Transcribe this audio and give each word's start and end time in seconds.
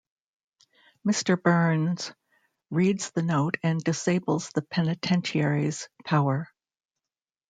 Mr. 1.07 1.39
Burns 1.39 2.11
reads 2.71 3.11
the 3.11 3.21
note 3.21 3.57
and 3.61 3.83
disables 3.83 4.49
the 4.49 4.63
penitentiary's 4.63 5.89
power. 6.05 6.49